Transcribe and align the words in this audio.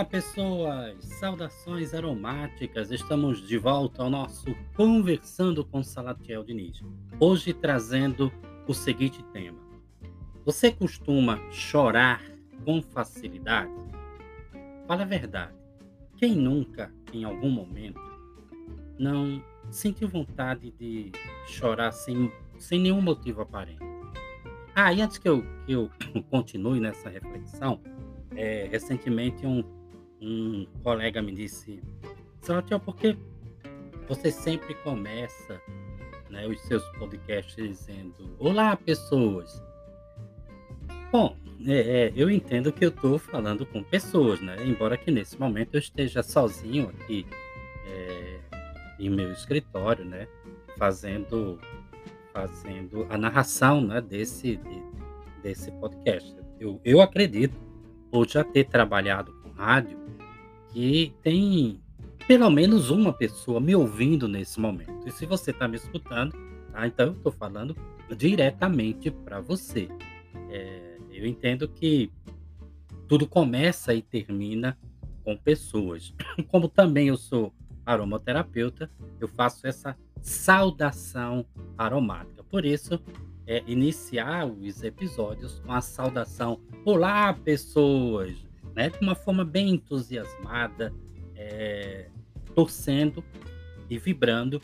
Olá, 0.00 0.08
pessoas! 0.08 1.04
Saudações 1.04 1.92
aromáticas! 1.92 2.90
Estamos 2.90 3.46
de 3.46 3.58
volta 3.58 4.02
ao 4.02 4.08
nosso 4.08 4.56
Conversando 4.74 5.62
com 5.62 5.82
Salatiel 5.82 6.42
Diniz. 6.42 6.82
Hoje 7.20 7.52
trazendo 7.52 8.32
o 8.66 8.72
seguinte 8.72 9.22
tema: 9.24 9.58
Você 10.46 10.72
costuma 10.72 11.38
chorar 11.50 12.22
com 12.64 12.80
facilidade? 12.80 13.70
Fala 14.88 15.02
a 15.02 15.04
verdade. 15.04 15.52
Quem 16.16 16.34
nunca, 16.34 16.90
em 17.12 17.24
algum 17.24 17.50
momento, 17.50 18.00
não 18.98 19.44
sentiu 19.70 20.08
vontade 20.08 20.70
de 20.80 21.12
chorar 21.46 21.92
sem, 21.92 22.32
sem 22.58 22.80
nenhum 22.80 23.02
motivo 23.02 23.42
aparente? 23.42 23.84
Ah, 24.74 24.94
e 24.94 25.02
antes 25.02 25.18
que 25.18 25.28
eu, 25.28 25.44
que 25.66 25.72
eu 25.72 25.90
continue 26.30 26.80
nessa 26.80 27.10
reflexão, 27.10 27.82
é, 28.34 28.66
recentemente 28.70 29.44
um, 29.44 29.62
um 30.20 30.66
colega 30.82 31.22
me 31.22 31.32
disse, 31.32 31.82
Salatiel, 32.40 32.80
por 32.80 32.96
que 32.96 33.16
você 34.08 34.30
sempre 34.30 34.74
começa 34.74 35.60
né, 36.28 36.46
os 36.46 36.60
seus 36.62 36.84
podcasts 36.98 37.56
dizendo 37.56 38.36
Olá, 38.38 38.76
pessoas? 38.76 39.62
Bom, 41.10 41.36
é, 41.66 42.06
é, 42.06 42.12
eu 42.14 42.30
entendo 42.30 42.72
que 42.72 42.84
eu 42.84 42.90
estou 42.90 43.18
falando 43.18 43.66
com 43.66 43.82
pessoas, 43.82 44.40
né? 44.40 44.56
Embora 44.64 44.96
que 44.96 45.10
nesse 45.10 45.38
momento 45.38 45.74
eu 45.74 45.78
esteja 45.78 46.22
sozinho 46.22 46.88
aqui 46.88 47.26
é, 47.86 48.38
em 48.98 49.10
meu 49.10 49.32
escritório, 49.32 50.04
né? 50.04 50.28
Fazendo, 50.78 51.58
fazendo 52.32 53.06
a 53.10 53.18
narração 53.18 53.80
né, 53.80 54.00
desse, 54.00 54.56
de, 54.56 54.82
desse 55.42 55.70
podcast. 55.72 56.34
Eu, 56.58 56.80
eu 56.84 57.00
acredito 57.00 57.58
ou 58.10 58.26
já 58.26 58.42
ter 58.42 58.64
trabalhado 58.64 59.32
com 59.42 59.50
rádio, 59.50 59.98
que 60.72 61.14
tem 61.22 61.80
pelo 62.26 62.48
menos 62.48 62.90
uma 62.90 63.12
pessoa 63.12 63.60
me 63.60 63.74
ouvindo 63.74 64.28
nesse 64.28 64.60
momento. 64.60 65.06
E 65.06 65.10
se 65.10 65.26
você 65.26 65.50
está 65.50 65.66
me 65.66 65.76
escutando, 65.76 66.32
tá? 66.72 66.86
então 66.86 67.06
eu 67.06 67.12
estou 67.12 67.32
falando 67.32 67.76
diretamente 68.16 69.10
para 69.10 69.40
você. 69.40 69.88
É, 70.48 70.96
eu 71.10 71.26
entendo 71.26 71.68
que 71.68 72.10
tudo 73.08 73.26
começa 73.26 73.92
e 73.92 74.00
termina 74.00 74.78
com 75.24 75.36
pessoas. 75.36 76.14
Como 76.48 76.68
também 76.68 77.08
eu 77.08 77.16
sou 77.16 77.52
aromaterapeuta, 77.84 78.88
eu 79.18 79.26
faço 79.26 79.66
essa 79.66 79.96
saudação 80.22 81.44
aromática. 81.76 82.44
Por 82.44 82.64
isso, 82.64 83.00
é, 83.46 83.64
iniciar 83.66 84.46
os 84.46 84.82
episódios 84.84 85.58
com 85.60 85.72
a 85.72 85.80
saudação 85.80 86.60
Olá, 86.84 87.34
pessoas! 87.34 88.49
Né? 88.80 88.88
De 88.88 88.98
uma 89.02 89.14
forma 89.14 89.44
bem 89.44 89.74
entusiasmada, 89.74 90.90
é, 91.36 92.08
torcendo 92.54 93.22
e 93.90 93.98
vibrando 93.98 94.58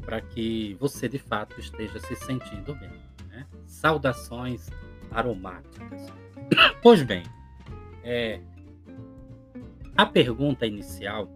para 0.00 0.20
que 0.20 0.76
você 0.78 1.08
de 1.08 1.18
fato 1.18 1.58
esteja 1.58 1.98
se 1.98 2.14
sentindo 2.14 2.76
bem. 2.76 3.02
Né? 3.30 3.48
Saudações 3.66 4.70
aromáticas. 5.10 6.06
Pois 6.80 7.02
bem, 7.02 7.24
é, 8.04 8.40
a 9.96 10.06
pergunta 10.06 10.64
inicial, 10.64 11.28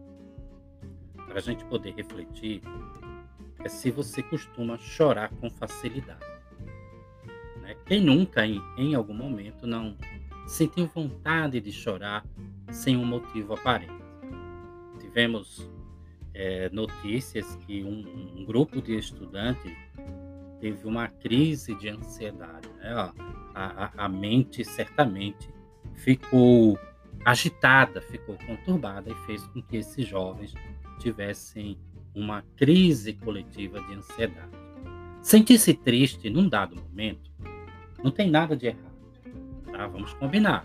para 1.26 1.38
a 1.38 1.41
gente 1.41 1.64
poder 1.64 1.92
refletir, 1.94 2.62
é 3.58 3.69
se 3.69 3.91
você 3.91 4.22
costuma 4.22 4.78
chorar 4.78 5.31
com 5.41 5.50
facilidade. 5.50 6.25
Né? 7.60 7.76
Quem 7.84 8.00
nunca, 8.00 8.47
em, 8.47 8.62
em 8.78 8.94
algum 8.94 9.12
momento, 9.12 9.66
não 9.66 9.97
sentiu 10.47 10.86
vontade 10.86 11.60
de 11.60 11.72
chorar 11.72 12.25
sem 12.70 12.97
um 12.97 13.04
motivo 13.04 13.54
aparente? 13.54 14.03
Tivemos 15.00 15.70
é, 16.34 16.70
notícias 16.70 17.56
que 17.66 17.82
um, 17.82 18.41
um, 18.41 18.44
grupo 18.44 18.81
de 18.81 18.97
estudantes 18.97 19.72
teve 20.60 20.86
uma 20.86 21.08
crise 21.08 21.75
de 21.75 21.88
ansiedade. 21.88 22.69
Né? 22.78 22.92
A, 22.92 23.12
a, 23.54 24.04
a 24.04 24.08
mente 24.08 24.64
certamente 24.64 25.50
ficou 25.94 26.78
agitada, 27.25 28.00
ficou 28.00 28.36
conturbada 28.47 29.10
e 29.10 29.14
fez 29.26 29.44
com 29.48 29.62
que 29.62 29.76
esses 29.76 30.06
jovens 30.06 30.54
tivessem 30.98 31.78
uma 32.14 32.42
crise 32.56 33.12
coletiva 33.14 33.81
de 33.81 33.94
ansiedade. 33.94 34.50
Sentir-se 35.20 35.75
triste 35.75 36.28
num 36.28 36.48
dado 36.48 36.76
momento 36.76 37.31
não 38.02 38.10
tem 38.10 38.31
nada 38.31 38.56
de 38.56 38.66
errado. 38.66 38.91
Tá? 39.82 39.88
Vamos 39.88 40.15
combinar. 40.15 40.65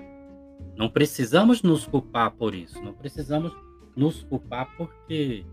Não 0.76 0.88
precisamos 0.88 1.64
nos 1.64 1.88
culpar 1.88 2.30
por 2.32 2.54
isso. 2.54 2.80
Não 2.84 2.94
precisamos 2.94 3.52
nos 3.96 4.22
culpar 4.24 4.70
porque 4.78 5.44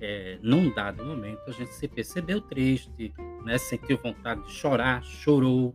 é, 0.00 0.38
num 0.40 0.72
dado 0.72 1.04
momento 1.04 1.40
a 1.48 1.50
gente 1.50 1.74
se 1.74 1.88
percebeu 1.88 2.40
triste, 2.40 3.12
né? 3.44 3.58
sentiu 3.58 3.98
vontade 3.98 4.44
de 4.44 4.52
chorar, 4.52 5.02
chorou. 5.02 5.74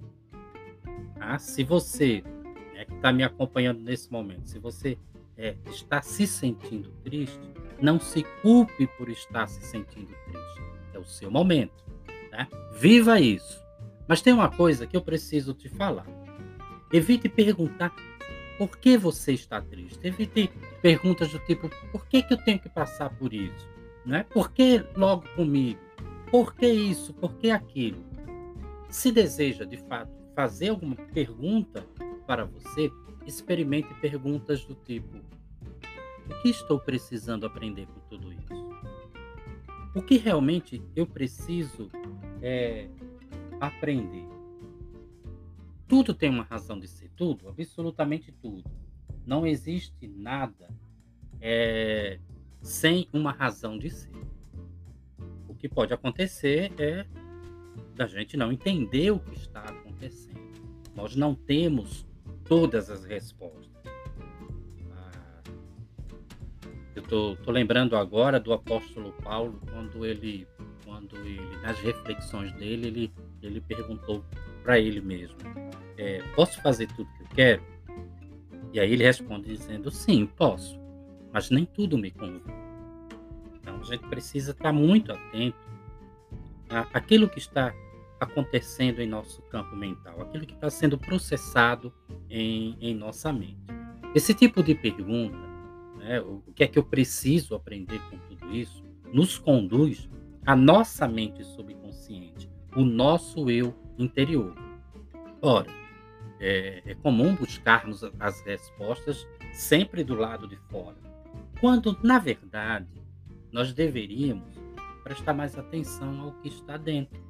Tá? 1.15 1.37
Se 1.37 1.61
você 1.63 2.23
né, 2.73 2.85
que 2.85 2.93
está 2.93 3.11
me 3.11 3.23
acompanhando 3.23 3.81
nesse 3.81 4.09
momento, 4.09 4.47
se 4.47 4.57
você 4.57 4.97
é, 5.37 5.57
está 5.65 6.01
se 6.01 6.25
sentindo 6.25 6.89
triste, 7.03 7.41
não 7.81 7.99
se 7.99 8.23
culpe 8.41 8.87
por 8.97 9.09
estar 9.09 9.47
se 9.47 9.61
sentindo 9.61 10.07
triste. 10.25 10.61
É 10.93 10.99
o 10.99 11.03
seu 11.03 11.29
momento. 11.29 11.83
Tá? 12.31 12.47
Viva 12.79 13.19
isso. 13.19 13.61
Mas 14.07 14.21
tem 14.21 14.31
uma 14.31 14.49
coisa 14.49 14.87
que 14.87 14.95
eu 14.95 15.01
preciso 15.01 15.53
te 15.53 15.67
falar. 15.67 16.05
Evite 16.95 17.27
perguntar 17.27 17.93
por 18.57 18.77
que 18.77 18.97
você 18.97 19.33
está 19.33 19.61
triste. 19.61 19.99
Evite 20.01 20.49
perguntas 20.81 21.29
do 21.29 21.39
tipo: 21.39 21.69
por 21.91 22.07
que, 22.07 22.23
que 22.23 22.33
eu 22.33 22.37
tenho 22.37 22.57
que 22.57 22.69
passar 22.69 23.09
por 23.09 23.33
isso? 23.33 23.67
Né? 24.05 24.25
Por 24.29 24.49
que 24.53 24.81
logo 24.95 25.27
comigo? 25.35 25.77
Por 26.31 26.55
que 26.55 26.65
isso? 26.65 27.13
Por 27.13 27.35
que 27.35 27.51
aquilo? 27.51 28.01
Se 28.89 29.11
deseja, 29.11 29.65
de 29.65 29.75
fato, 29.75 30.09
fazer 30.33 30.69
alguma 30.69 30.95
pergunta 30.95 31.85
para 32.25 32.45
você, 32.45 32.89
experimente 33.27 33.93
perguntas 33.95 34.63
do 34.63 34.73
tipo: 34.73 35.17
o 36.29 36.41
que 36.41 36.49
estou 36.49 36.79
precisando 36.79 37.45
aprender 37.45 37.87
com 37.87 37.99
tudo 38.07 38.31
isso? 38.31 38.69
O 39.93 40.01
que 40.01 40.15
realmente 40.15 40.81
eu 40.95 41.05
preciso 41.05 41.91
é, 42.41 42.87
aprender? 43.59 44.34
Tudo 45.87 46.13
tem 46.13 46.29
uma 46.29 46.43
razão 46.43 46.79
de 46.79 46.87
ser, 46.87 47.09
tudo, 47.15 47.47
absolutamente 47.47 48.31
tudo. 48.31 48.63
Não 49.25 49.45
existe 49.45 50.07
nada 50.07 50.69
é, 51.39 52.19
sem 52.61 53.07
uma 53.13 53.31
razão 53.31 53.77
de 53.77 53.89
ser. 53.89 54.11
O 55.47 55.53
que 55.53 55.69
pode 55.69 55.93
acontecer 55.93 56.71
é 56.79 57.05
da 57.95 58.07
gente 58.07 58.35
não 58.35 58.51
entender 58.51 59.11
o 59.11 59.19
que 59.19 59.35
está 59.35 59.61
acontecendo. 59.61 60.39
Nós 60.95 61.15
não 61.15 61.35
temos 61.35 62.05
todas 62.45 62.89
as 62.89 63.03
respostas. 63.05 63.65
Eu 66.95 67.03
tô, 67.03 67.35
tô 67.35 67.51
lembrando 67.51 67.97
agora 67.97 68.39
do 68.39 68.53
apóstolo 68.53 69.11
Paulo 69.21 69.59
quando 69.69 70.05
ele, 70.05 70.47
quando 70.85 71.17
ele 71.17 71.41
nas 71.57 71.77
reflexões 71.79 72.53
dele 72.53 72.87
ele, 72.87 73.13
ele 73.41 73.59
perguntou 73.59 74.23
para 74.65 74.79
ele 74.79 74.99
mesmo: 74.99 75.37
é, 75.97 76.21
posso 76.35 76.59
fazer 76.61 76.87
tudo 76.87 77.07
que 77.13 77.23
eu 77.23 77.27
quero? 77.35 77.63
E 78.73 78.79
aí 78.79 78.91
ele 78.91 79.03
responde 79.03 79.47
dizendo: 79.47 79.91
sim, 79.91 80.25
posso, 80.25 80.77
mas 81.31 81.51
nem 81.51 81.65
tudo 81.65 81.97
me 81.97 82.09
convém. 82.11 82.41
Então 83.61 83.79
a 83.79 83.83
gente 83.83 84.05
precisa 84.07 84.51
estar 84.51 84.73
muito 84.73 85.13
atento 85.13 85.57
àquilo 86.91 87.29
que 87.29 87.37
está 87.37 87.73
acontecendo 88.19 88.99
em 89.01 89.07
nosso 89.07 89.41
campo 89.43 89.75
mental, 89.75 90.21
aquilo 90.21 90.45
que 90.45 90.53
está 90.53 90.69
sendo 90.69 90.97
processado 90.97 91.93
em, 92.29 92.75
em 92.81 92.95
nossa 92.95 93.31
mente. 93.31 93.57
Esse 94.15 94.33
tipo 94.33 94.63
de 94.63 94.73
pergunta, 94.73 95.37
né, 95.97 96.21
o 96.21 96.41
que 96.55 96.63
é 96.63 96.67
que 96.67 96.79
eu 96.79 96.83
preciso 96.83 97.53
aprender 97.53 97.99
com 98.09 98.17
tudo 98.17 98.55
isso, 98.55 98.83
nos 99.13 99.37
conduz 99.37 100.09
à 100.45 100.55
nossa 100.55 101.07
mente 101.07 101.43
subconsciente, 101.43 102.49
o 102.75 102.83
nosso 102.83 103.49
eu 103.49 103.75
interior. 103.97 104.53
Ora, 105.41 105.69
é, 106.39 106.81
é 106.85 106.95
comum 106.95 107.35
buscarmos 107.35 108.03
as 108.19 108.41
respostas 108.41 109.27
sempre 109.53 110.03
do 110.03 110.15
lado 110.15 110.47
de 110.47 110.57
fora, 110.69 110.97
quando, 111.59 111.97
na 112.03 112.19
verdade, 112.19 113.01
nós 113.51 113.73
deveríamos 113.73 114.55
prestar 115.03 115.33
mais 115.33 115.57
atenção 115.57 116.19
ao 116.21 116.31
que 116.33 116.49
está 116.49 116.77
dentro. 116.77 117.23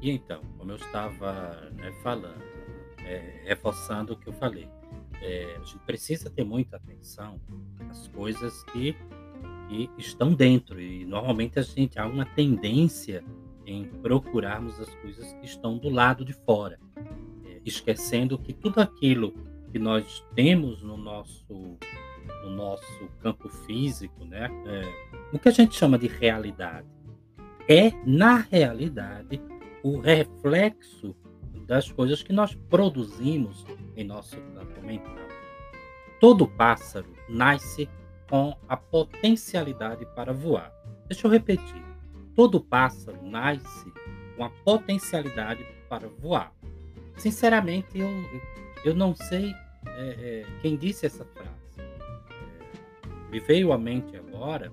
E 0.00 0.10
então, 0.10 0.40
como 0.56 0.72
eu 0.72 0.76
estava 0.76 1.70
né, 1.72 1.92
falando, 2.02 2.57
é, 3.08 3.42
reforçando 3.44 4.12
o 4.12 4.16
que 4.16 4.28
eu 4.28 4.32
falei, 4.34 4.68
é, 5.22 5.56
a 5.56 5.64
gente 5.64 5.78
precisa 5.78 6.30
ter 6.30 6.44
muita 6.44 6.76
atenção 6.76 7.40
às 7.88 8.06
coisas 8.08 8.62
que, 8.64 8.94
que 9.68 9.90
estão 9.96 10.34
dentro, 10.34 10.80
e 10.80 11.04
normalmente 11.04 11.58
a 11.58 11.62
gente 11.62 11.98
há 11.98 12.06
uma 12.06 12.24
tendência 12.24 13.24
em 13.66 13.84
procurarmos 14.02 14.78
as 14.80 14.94
coisas 14.96 15.32
que 15.34 15.46
estão 15.46 15.78
do 15.78 15.88
lado 15.88 16.24
de 16.24 16.32
fora, 16.32 16.78
é, 17.44 17.60
esquecendo 17.64 18.38
que 18.38 18.52
tudo 18.52 18.80
aquilo 18.80 19.32
que 19.72 19.78
nós 19.78 20.24
temos 20.34 20.82
no 20.82 20.96
nosso 20.96 21.78
no 22.44 22.50
nosso 22.50 23.08
campo 23.20 23.48
físico, 23.48 24.24
né, 24.24 24.48
é, 24.66 24.82
o 25.32 25.38
que 25.38 25.48
a 25.48 25.52
gente 25.52 25.74
chama 25.74 25.98
de 25.98 26.06
realidade, 26.06 26.86
é 27.68 27.90
na 28.06 28.36
realidade 28.36 29.40
o 29.82 29.98
reflexo 29.98 31.16
das 31.68 31.92
coisas 31.92 32.22
que 32.22 32.32
nós 32.32 32.54
produzimos 32.54 33.64
em 33.94 34.02
nosso 34.02 34.36
campo 34.54 34.80
mental. 34.82 35.14
Todo 36.18 36.48
pássaro 36.48 37.06
nasce 37.28 37.88
com 38.28 38.56
a 38.66 38.76
potencialidade 38.76 40.06
para 40.16 40.32
voar. 40.32 40.72
Deixa 41.06 41.26
eu 41.26 41.30
repetir. 41.30 41.84
Todo 42.34 42.60
pássaro 42.60 43.18
nasce 43.22 43.92
com 44.36 44.44
a 44.44 44.50
potencialidade 44.50 45.64
para 45.88 46.08
voar. 46.08 46.52
Sinceramente, 47.16 47.98
eu, 47.98 48.08
eu 48.84 48.94
não 48.94 49.14
sei 49.14 49.52
é, 49.86 50.08
é, 50.08 50.46
quem 50.62 50.76
disse 50.76 51.04
essa 51.04 51.24
frase. 51.24 51.50
É, 51.78 53.30
me 53.30 53.40
veio 53.40 53.72
à 53.72 53.78
mente 53.78 54.16
agora, 54.16 54.72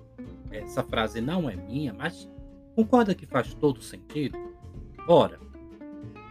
essa 0.50 0.82
frase 0.82 1.20
não 1.20 1.50
é 1.50 1.56
minha, 1.56 1.92
mas 1.92 2.28
concorda 2.74 3.14
que 3.14 3.26
faz 3.26 3.52
todo 3.54 3.82
sentido? 3.82 4.38
Ora, 5.08 5.38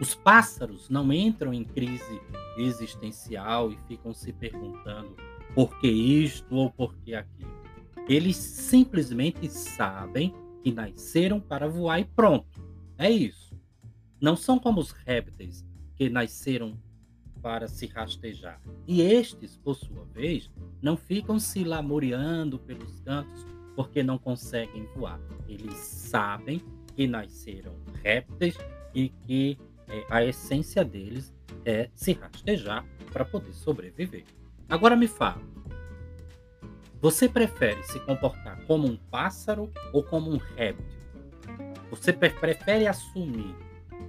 os 0.00 0.14
pássaros 0.14 0.88
não 0.90 1.12
entram 1.12 1.52
em 1.54 1.64
crise 1.64 2.20
existencial 2.58 3.72
e 3.72 3.78
ficam 3.88 4.12
se 4.12 4.32
perguntando 4.32 5.16
por 5.54 5.78
que 5.78 5.88
isto 5.88 6.54
ou 6.54 6.70
por 6.70 6.94
que 6.98 7.14
aquilo. 7.14 7.54
Eles 8.08 8.36
simplesmente 8.36 9.48
sabem 9.48 10.34
que 10.62 10.70
nasceram 10.70 11.40
para 11.40 11.68
voar 11.68 12.00
e 12.00 12.04
pronto. 12.04 12.60
É 12.98 13.10
isso. 13.10 13.54
Não 14.20 14.36
são 14.36 14.58
como 14.58 14.80
os 14.80 14.90
répteis 14.90 15.64
que 15.96 16.08
nasceram 16.08 16.78
para 17.42 17.68
se 17.68 17.86
rastejar. 17.86 18.60
E 18.86 19.00
estes, 19.00 19.56
por 19.56 19.74
sua 19.74 20.04
vez, 20.06 20.50
não 20.82 20.96
ficam 20.96 21.38
se 21.38 21.64
lamuriando 21.64 22.58
pelos 22.58 23.00
cantos 23.00 23.46
porque 23.74 24.02
não 24.02 24.18
conseguem 24.18 24.86
voar. 24.94 25.20
Eles 25.48 25.74
sabem 25.74 26.62
que 26.94 27.06
nasceram 27.06 27.76
répteis 28.02 28.56
e 28.94 29.10
que 29.26 29.58
é, 29.88 30.04
a 30.10 30.24
essência 30.24 30.84
deles 30.84 31.34
é 31.64 31.88
se 31.94 32.12
rastejar 32.12 32.84
para 33.12 33.24
poder 33.24 33.52
sobreviver. 33.52 34.24
Agora 34.68 34.96
me 34.96 35.06
fala, 35.06 35.40
você 37.00 37.28
prefere 37.28 37.82
se 37.84 38.00
comportar 38.00 38.60
como 38.66 38.86
um 38.86 38.96
pássaro 38.96 39.70
ou 39.92 40.02
como 40.02 40.30
um 40.30 40.38
réptil? 40.56 40.84
Você 41.90 42.12
prefere 42.12 42.86
assumir 42.86 43.54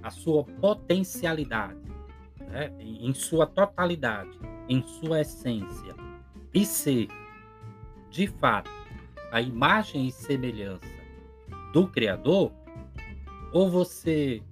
a 0.02 0.10
sua 0.10 0.44
potencialidade 0.44 1.78
né, 2.48 2.72
em 2.80 3.12
sua 3.14 3.46
totalidade, 3.46 4.38
em 4.68 4.82
sua 4.82 5.20
essência, 5.20 5.94
e 6.52 6.64
ser, 6.64 7.08
de 8.10 8.26
fato, 8.26 8.70
a 9.30 9.40
imagem 9.40 10.08
e 10.08 10.12
semelhança 10.12 10.86
do 11.72 11.86
Criador? 11.88 12.52
Ou 13.52 13.70
você 13.70 14.42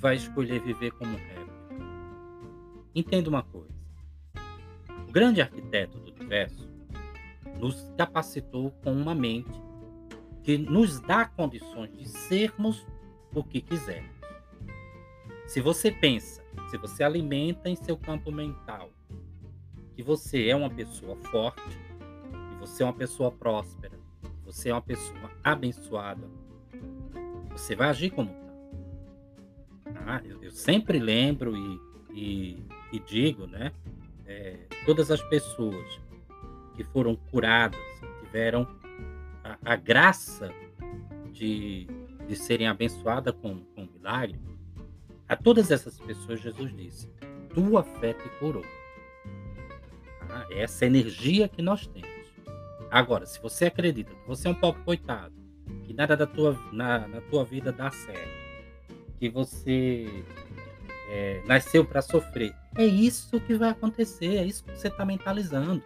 vai 0.00 0.16
escolher 0.16 0.60
viver 0.60 0.92
como 0.92 1.16
réptil? 1.16 1.50
Entenda 2.94 3.28
uma 3.28 3.42
coisa. 3.42 3.78
O 5.06 5.12
grande 5.12 5.42
arquiteto 5.42 5.98
do 5.98 6.10
universo 6.10 6.68
nos 7.58 7.92
capacitou 7.96 8.70
com 8.82 8.92
uma 8.92 9.14
mente 9.14 9.52
que 10.42 10.56
nos 10.56 11.00
dá 11.00 11.26
condições 11.26 11.94
de 11.96 12.08
sermos 12.08 12.86
o 13.34 13.44
que 13.44 13.60
quisermos. 13.60 14.10
Se 15.46 15.60
você 15.60 15.90
pensa, 15.92 16.42
se 16.70 16.78
você 16.78 17.04
alimenta 17.04 17.68
em 17.68 17.76
seu 17.76 17.96
campo 17.96 18.32
mental 18.32 18.90
que 19.94 20.02
você 20.02 20.48
é 20.48 20.56
uma 20.56 20.70
pessoa 20.70 21.14
forte, 21.30 21.60
que 21.68 22.56
você 22.58 22.82
é 22.82 22.86
uma 22.86 22.94
pessoa 22.94 23.30
próspera, 23.30 23.98
que 24.22 24.46
você 24.46 24.70
é 24.70 24.72
uma 24.72 24.80
pessoa 24.80 25.30
abençoada, 25.44 26.26
você 27.50 27.76
vai 27.76 27.90
agir 27.90 28.10
como 28.10 28.30
tal. 28.32 28.49
Ah, 30.12 30.20
eu, 30.24 30.42
eu, 30.42 30.50
sempre 30.50 30.98
lembro 30.98 31.56
e, 31.56 31.80
e, 32.12 32.56
e 32.92 32.98
digo, 32.98 33.46
né? 33.46 33.70
É, 34.26 34.56
todas 34.84 35.08
as 35.08 35.22
pessoas 35.22 36.00
que 36.74 36.82
foram 36.82 37.14
curadas, 37.14 37.78
tiveram 38.24 38.66
a, 39.44 39.56
a 39.64 39.76
graça 39.76 40.52
de, 41.32 41.86
de 42.26 42.34
serem 42.34 42.66
abençoadas 42.66 43.32
com, 43.40 43.60
com 43.66 43.86
milagre, 43.86 44.40
a 45.28 45.36
todas 45.36 45.70
essas 45.70 45.96
pessoas 46.00 46.40
Jesus 46.40 46.76
disse: 46.76 47.08
Tua 47.54 47.84
fé 47.84 48.12
te 48.12 48.28
curou. 48.40 48.64
Ah, 50.28 50.44
é 50.50 50.62
essa 50.62 50.86
energia 50.86 51.48
que 51.48 51.62
nós 51.62 51.86
temos. 51.86 52.10
Agora, 52.90 53.26
se 53.26 53.40
você 53.40 53.66
acredita 53.66 54.12
que 54.12 54.26
você 54.26 54.48
é 54.48 54.50
um 54.50 54.54
pobre 54.54 54.82
coitado, 54.82 55.34
que 55.84 55.94
nada 55.94 56.16
da 56.16 56.26
tua, 56.26 56.58
na, 56.72 57.06
na 57.06 57.20
tua 57.20 57.44
vida 57.44 57.70
dá 57.70 57.92
certo, 57.92 58.39
que 59.20 59.28
você 59.28 60.24
é, 61.10 61.42
nasceu 61.46 61.84
para 61.84 62.00
sofrer, 62.00 62.56
é 62.74 62.86
isso 62.86 63.38
que 63.38 63.52
vai 63.54 63.68
acontecer, 63.68 64.36
é 64.36 64.46
isso 64.46 64.64
que 64.64 64.72
você 64.72 64.88
está 64.88 65.04
mentalizando. 65.04 65.84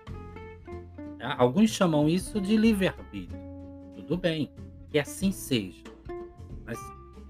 Tá? 1.19 1.35
Alguns 1.37 1.71
chamam 1.71 2.09
isso 2.09 2.41
de 2.41 2.57
livre-arbítrio. 2.57 3.41
Tudo 3.97 4.17
bem, 4.17 4.53
que 4.89 5.01
assim 5.01 5.33
seja. 5.33 5.83
Mas 6.65 6.79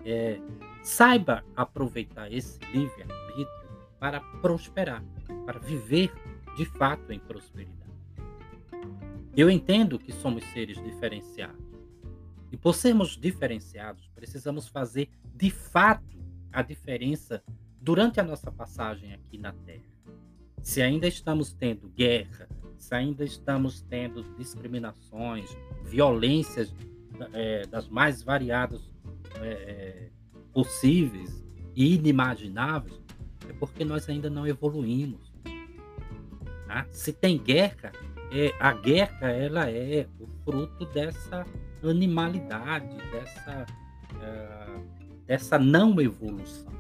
é, 0.05 0.39
saiba 0.83 1.43
aproveitar 1.57 2.31
esse 2.31 2.59
livre-arbítrio 2.71 3.49
para 3.99 4.21
prosperar, 4.43 5.03
para 5.47 5.59
viver 5.59 6.13
de 6.55 6.67
fato 6.67 7.11
em 7.13 7.19
prosperidade. 7.19 7.75
Eu 9.35 9.49
entendo 9.49 9.99
que 9.99 10.13
somos 10.13 10.45
seres 10.53 10.81
diferenciados. 10.85 11.65
E 12.53 12.57
por 12.57 12.75
sermos 12.75 13.17
diferenciados, 13.17 14.09
precisamos 14.15 14.69
fazer 14.69 15.09
de 15.45 15.51
fato 15.51 16.17
a 16.51 16.63
diferença 16.63 17.45
durante 17.79 18.19
a 18.19 18.23
nossa 18.23 18.51
passagem 18.51 19.13
aqui 19.13 19.37
na 19.37 19.53
Terra. 19.53 19.85
Se 20.63 20.81
ainda 20.81 21.07
estamos 21.07 21.53
tendo 21.53 21.87
guerra, 21.91 22.49
se 22.79 22.95
ainda 22.95 23.23
estamos 23.23 23.83
tendo 23.83 24.25
discriminações, 24.39 25.55
violências 25.85 26.75
é, 27.35 27.67
das 27.67 27.91
mais 27.91 28.23
variadas 28.23 28.91
é, 29.43 30.09
possíveis 30.51 31.45
e 31.77 31.95
inimagináveis, 31.95 32.99
é 33.47 33.53
porque 33.53 33.85
nós 33.85 34.09
ainda 34.09 34.31
não 34.31 34.47
evoluímos. 34.47 35.31
Tá? 36.67 36.87
Se 36.91 37.13
tem 37.13 37.37
guerra, 37.37 37.93
é, 38.33 38.51
a 38.59 38.73
guerra 38.73 39.29
ela 39.29 39.71
é 39.71 40.09
o 40.19 40.27
fruto 40.43 40.87
dessa 40.87 41.45
animalidade, 41.83 42.97
dessa, 43.13 43.67
é, 44.23 44.64
dessa 45.27 45.59
não 45.59 46.01
evolução. 46.01 46.73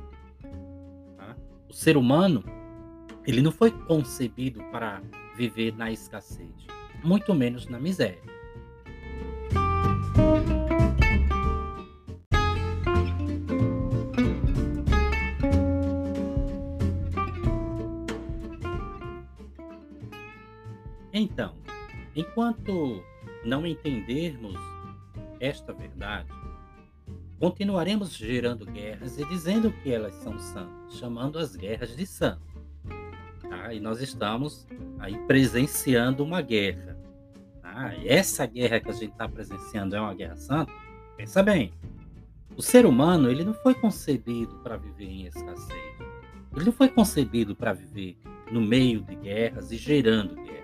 Tá? 1.17 1.37
O 1.69 1.73
ser 1.73 1.97
humano 1.97 2.45
ele 3.27 3.41
não 3.41 3.51
foi 3.51 3.71
concebido 3.71 4.63
para 4.65 5.03
viver 5.37 5.75
na 5.77 5.91
escassez. 5.91 6.67
muito 7.03 7.35
menos 7.35 7.67
na 7.67 7.79
miséria. 7.79 8.23
Então, 21.13 21.55
enquanto 22.17 23.03
não 23.45 23.67
entendermos 23.67 24.57
esta 25.41 25.73
verdade, 25.73 26.29
continuaremos 27.39 28.15
gerando 28.15 28.67
guerras 28.67 29.19
e 29.19 29.25
dizendo 29.27 29.73
que 29.83 29.93
elas 29.93 30.15
são 30.17 30.39
santas, 30.39 30.95
chamando 30.99 31.39
as 31.39 31.55
guerras 31.57 31.97
de 31.97 32.07
santas. 32.07 32.43
Tá? 33.43 33.73
E 33.73 33.81
nós 33.81 34.01
estamos 34.01 34.67
aí 34.99 35.17
presenciando 35.27 36.25
uma 36.25 36.41
guerra. 36.41 36.97
Tá? 37.63 37.95
E 37.97 38.09
essa 38.09 38.47
guerra 38.47 38.81
que 38.81 38.91
a 38.91 38.93
gente 38.93 39.13
está 39.13 39.29
presenciando 39.29 39.97
é 39.97 40.01
uma 40.01 40.15
guerra 40.15 40.37
santa? 40.37 40.73
Pensa 41.17 41.43
bem. 41.43 41.73
O 42.57 42.63
ser 42.63 42.87
humano 42.87 43.31
ele 43.31 43.45
não 43.45 43.55
foi 43.55 43.75
concebido 43.75 44.55
para 44.59 44.77
viver 44.77 45.07
em 45.07 45.27
escassez. 45.27 45.95
Ele 46.55 46.67
não 46.67 46.73
foi 46.73 46.89
concebido 46.89 47.55
para 47.55 47.73
viver 47.73 48.17
no 48.51 48.61
meio 48.61 49.03
de 49.03 49.15
guerras 49.17 49.73
e 49.73 49.77
gerando 49.77 50.37
guerras. 50.37 50.55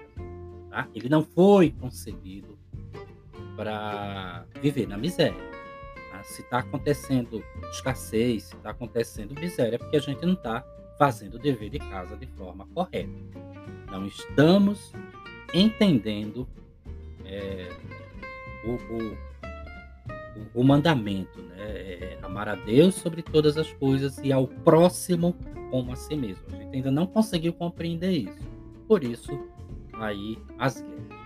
Tá? 0.71 0.89
Ele 0.95 1.09
não 1.09 1.25
foi 1.25 1.71
concebido 1.73 2.57
para 3.57 4.47
viver 4.63 4.87
na 4.87 4.97
miséria. 4.97 5.60
Se 6.25 6.43
está 6.43 6.59
acontecendo 6.59 7.45
escassez, 7.71 8.45
se 8.45 8.57
está 8.57 8.71
acontecendo 8.71 9.35
miséria, 9.35 9.77
é 9.77 9.79
porque 9.79 9.97
a 9.97 10.01
gente 10.01 10.25
não 10.25 10.35
está 10.35 10.65
fazendo 10.99 11.35
o 11.35 11.39
dever 11.39 11.71
de 11.71 11.79
casa 11.79 12.17
de 12.17 12.27
forma 12.27 12.67
correta. 12.75 13.11
Não 13.91 14.07
estamos 14.07 14.93
entendendo 15.53 16.47
é, 17.25 17.71
o, 18.65 18.73
o, 18.73 20.61
o, 20.61 20.65
mandamento, 20.65 21.41
né? 21.41 21.57
É 21.59 22.19
amar 22.23 22.49
a 22.49 22.55
Deus 22.55 22.95
sobre 22.95 23.23
todas 23.23 23.57
as 23.57 23.73
coisas 23.73 24.19
e 24.19 24.33
ao 24.33 24.47
próximo 24.47 25.35
como 25.71 25.93
a 25.93 25.97
si 25.97 26.17
mesmo. 26.17 26.43
A 26.53 26.57
gente 26.57 26.77
ainda 26.77 26.91
não 26.91 27.07
conseguiu 27.07 27.53
compreender 27.53 28.11
isso. 28.11 28.51
Por 28.87 29.05
isso, 29.05 29.39
aí 29.95 30.37
as 30.59 30.81
guerras. 30.83 31.21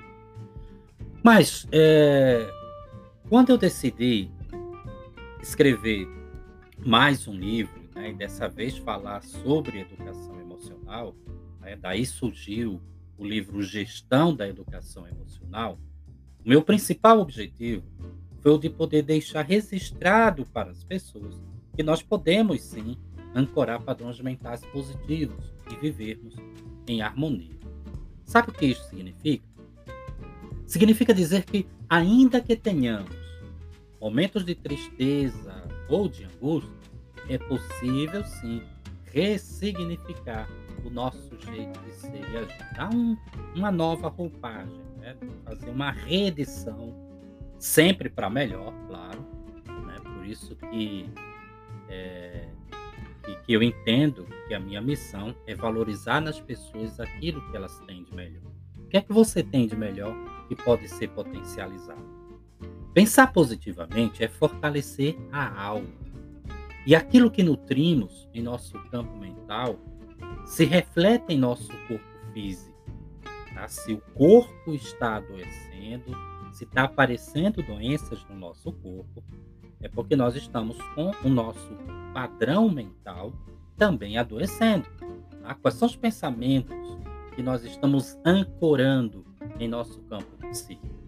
Mas 1.22 1.66
é, 1.72 2.46
quando 3.30 3.50
eu 3.50 3.56
decidi 3.56 4.30
escrever 5.44 6.08
mais 6.86 7.28
um 7.28 7.34
livro, 7.34 7.82
né, 7.94 8.10
e 8.10 8.14
dessa 8.14 8.48
vez 8.48 8.78
falar 8.78 9.22
sobre 9.22 9.80
educação 9.80 10.40
emocional, 10.40 11.14
né, 11.60 11.76
daí 11.76 12.06
surgiu 12.06 12.80
o 13.18 13.24
livro 13.26 13.62
Gestão 13.62 14.34
da 14.34 14.48
Educação 14.48 15.06
Emocional. 15.06 15.78
O 16.44 16.48
meu 16.48 16.62
principal 16.62 17.20
objetivo 17.20 17.84
foi 18.40 18.52
o 18.52 18.58
de 18.58 18.70
poder 18.70 19.02
deixar 19.02 19.42
registrado 19.42 20.46
para 20.46 20.70
as 20.70 20.82
pessoas 20.82 21.40
que 21.76 21.82
nós 21.82 22.02
podemos 22.02 22.62
sim 22.62 22.96
ancorar 23.34 23.82
padrões 23.82 24.18
mentais 24.20 24.64
positivos 24.64 25.52
e 25.70 25.76
vivermos 25.76 26.36
em 26.88 27.02
harmonia. 27.02 27.54
Sabe 28.24 28.48
o 28.48 28.52
que 28.52 28.66
isso 28.66 28.88
significa? 28.88 29.46
Significa 30.66 31.12
dizer 31.12 31.44
que, 31.44 31.66
ainda 31.88 32.40
que 32.40 32.56
tenhamos 32.56 33.23
momentos 34.04 34.44
de 34.44 34.54
tristeza 34.54 35.66
ou 35.88 36.10
de 36.10 36.24
angústia, 36.24 36.70
é 37.26 37.38
possível 37.38 38.22
sim 38.22 38.62
ressignificar 39.06 40.46
o 40.84 40.90
nosso 40.90 41.34
jeito 41.40 41.80
de 41.80 41.92
ser 41.94 42.20
e 42.30 42.36
agir. 42.36 42.74
Dar 42.76 42.94
um, 42.94 43.16
uma 43.56 43.72
nova 43.72 44.08
roupagem, 44.08 44.78
né? 44.98 45.16
fazer 45.42 45.70
uma 45.70 45.90
reedição, 45.90 46.94
sempre 47.58 48.10
para 48.10 48.28
melhor, 48.28 48.74
claro. 48.88 49.26
Né? 49.86 49.96
Por 50.02 50.26
isso 50.26 50.54
que 50.54 51.08
é, 51.88 52.46
e 53.26 53.34
que 53.36 53.54
eu 53.54 53.62
entendo 53.62 54.26
que 54.46 54.52
a 54.52 54.60
minha 54.60 54.82
missão 54.82 55.34
é 55.46 55.54
valorizar 55.54 56.20
nas 56.20 56.38
pessoas 56.38 57.00
aquilo 57.00 57.40
que 57.50 57.56
elas 57.56 57.78
têm 57.86 58.04
de 58.04 58.14
melhor. 58.14 58.52
O 58.76 58.86
que 58.86 58.98
é 58.98 59.00
que 59.00 59.14
você 59.14 59.42
tem 59.42 59.66
de 59.66 59.74
melhor 59.74 60.14
que 60.46 60.54
pode 60.54 60.86
ser 60.88 61.08
potencializado? 61.08 62.13
Pensar 62.94 63.32
positivamente 63.32 64.22
é 64.22 64.28
fortalecer 64.28 65.18
a 65.32 65.62
alma. 65.62 65.88
E 66.86 66.94
aquilo 66.94 67.28
que 67.28 67.42
nutrimos 67.42 68.28
em 68.32 68.40
nosso 68.40 68.78
campo 68.84 69.16
mental 69.18 69.76
se 70.46 70.64
reflete 70.64 71.32
em 71.32 71.38
nosso 71.38 71.68
corpo 71.88 72.04
físico. 72.32 72.72
Tá? 73.52 73.66
Se 73.66 73.92
o 73.92 74.00
corpo 74.14 74.72
está 74.72 75.16
adoecendo, 75.16 76.16
se 76.52 76.62
está 76.62 76.84
aparecendo 76.84 77.64
doenças 77.64 78.24
no 78.28 78.36
nosso 78.36 78.72
corpo, 78.72 79.24
é 79.80 79.88
porque 79.88 80.14
nós 80.14 80.36
estamos 80.36 80.80
com 80.94 81.10
o 81.24 81.28
nosso 81.28 81.76
padrão 82.12 82.70
mental 82.70 83.32
também 83.76 84.18
adoecendo. 84.18 84.88
Tá? 85.42 85.54
Quais 85.56 85.74
são 85.74 85.88
os 85.88 85.96
pensamentos 85.96 86.76
que 87.34 87.42
nós 87.42 87.64
estamos 87.64 88.16
ancorando 88.24 89.26
em 89.58 89.66
nosso 89.66 90.00
campo 90.02 90.36
psíquico? 90.48 91.03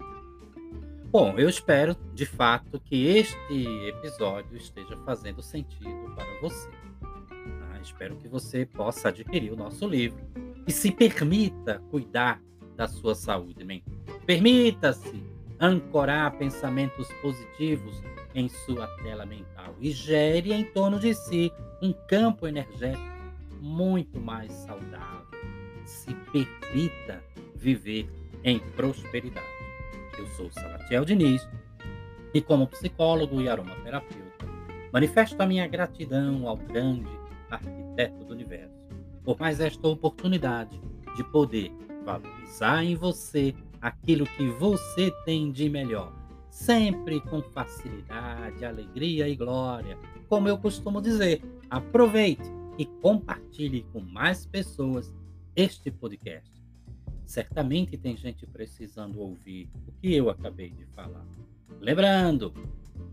Bom, 1.18 1.32
eu 1.38 1.48
espero 1.48 1.96
de 2.12 2.26
fato 2.26 2.78
que 2.78 3.06
este 3.06 3.86
episódio 3.88 4.54
esteja 4.54 4.98
fazendo 4.98 5.40
sentido 5.40 6.14
para 6.14 6.26
você. 6.42 6.68
Tá? 7.00 7.80
Espero 7.82 8.16
que 8.16 8.28
você 8.28 8.66
possa 8.66 9.08
adquirir 9.08 9.50
o 9.50 9.56
nosso 9.56 9.88
livro 9.88 10.22
e 10.66 10.70
se 10.70 10.92
permita 10.92 11.82
cuidar 11.90 12.38
da 12.76 12.86
sua 12.86 13.14
saúde 13.14 13.64
mental. 13.64 13.94
Permita-se 14.26 15.22
ancorar 15.58 16.36
pensamentos 16.36 17.08
positivos 17.22 18.02
em 18.34 18.50
sua 18.50 18.86
tela 19.02 19.24
mental 19.24 19.74
e 19.80 19.92
gere 19.92 20.52
em 20.52 20.64
torno 20.64 21.00
de 21.00 21.14
si 21.14 21.50
um 21.80 21.94
campo 21.94 22.46
energético 22.46 23.16
muito 23.58 24.20
mais 24.20 24.52
saudável. 24.52 25.26
Se 25.82 26.14
permita 26.30 27.24
viver 27.54 28.06
em 28.44 28.58
prosperidade. 28.58 29.55
Eu 30.18 30.26
sou 30.28 30.50
Salatiel 30.50 31.04
Diniz 31.04 31.48
e, 32.32 32.40
como 32.40 32.66
psicólogo 32.66 33.40
e 33.40 33.48
aromaterapeuta, 33.48 34.46
manifesto 34.92 35.40
a 35.42 35.46
minha 35.46 35.66
gratidão 35.66 36.48
ao 36.48 36.56
grande 36.56 37.10
arquiteto 37.50 38.24
do 38.24 38.32
universo 38.32 38.76
por 39.24 39.38
mais 39.40 39.58
esta 39.58 39.88
oportunidade 39.88 40.80
de 41.16 41.24
poder 41.24 41.72
valorizar 42.04 42.84
em 42.84 42.94
você 42.94 43.52
aquilo 43.80 44.24
que 44.24 44.48
você 44.50 45.12
tem 45.24 45.50
de 45.50 45.68
melhor 45.68 46.12
sempre 46.56 47.20
com 47.20 47.42
facilidade, 47.42 48.64
alegria 48.64 49.28
e 49.28 49.36
glória. 49.36 49.98
Como 50.26 50.48
eu 50.48 50.56
costumo 50.56 51.02
dizer, 51.02 51.42
aproveite 51.68 52.50
e 52.78 52.86
compartilhe 52.86 53.84
com 53.92 54.00
mais 54.00 54.46
pessoas 54.46 55.14
este 55.54 55.90
podcast. 55.90 56.55
Certamente 57.26 57.98
tem 57.98 58.16
gente 58.16 58.46
precisando 58.46 59.20
ouvir 59.20 59.68
o 59.86 59.92
que 60.00 60.14
eu 60.14 60.30
acabei 60.30 60.70
de 60.70 60.86
falar. 60.86 61.26
Lembrando, 61.80 62.54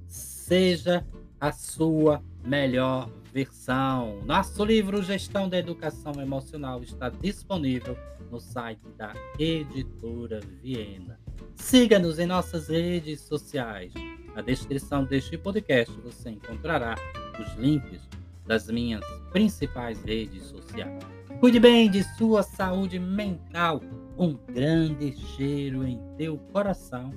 seja 0.08 1.06
a 1.42 1.52
sua 1.52 2.24
melhor 2.46 3.10
versão. 3.34 4.22
Nosso 4.24 4.64
livro 4.64 5.02
Gestão 5.02 5.50
da 5.50 5.58
Educação 5.58 6.14
Emocional 6.22 6.84
está 6.84 7.10
disponível 7.10 7.98
no 8.30 8.40
site 8.40 8.88
da 8.98 9.14
Editora 9.40 10.40
Viena. 10.62 11.20
Siga-nos 11.56 12.20
em 12.20 12.28
nossas 12.28 12.68
redes 12.68 13.22
sociais. 13.22 13.92
Na 14.36 14.42
descrição 14.42 15.04
deste 15.04 15.38
podcast 15.38 15.94
você 16.02 16.30
encontrará 16.30 16.96
os 17.40 17.54
links 17.56 18.08
das 18.46 18.68
minhas 18.68 19.04
principais 19.32 20.02
redes 20.04 20.44
sociais. 20.44 21.04
Cuide 21.40 21.60
bem 21.60 21.90
de 21.90 22.04
sua 22.16 22.44
saúde 22.44 23.00
mental. 23.00 23.82
Um 24.18 24.38
grande 24.54 25.12
cheiro 25.16 25.88
em 25.88 26.00
teu 26.18 26.38
coração 26.52 27.12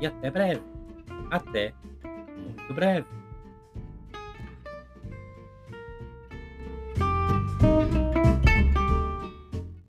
e 0.00 0.06
até 0.06 0.30
breve. 0.30 0.62
Até 1.30 1.74
muito 2.36 2.74
breve. 2.74 3.17